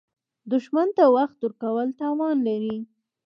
دښمن 0.51 0.87
ته 0.97 1.03
وخت 1.17 1.37
ورکول 1.41 1.87
تاوان 1.99 2.37
لري 2.47 2.77